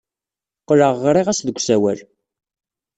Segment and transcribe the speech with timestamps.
[0.61, 1.99] Qqleɣ ɣriɣ-as deg usawal.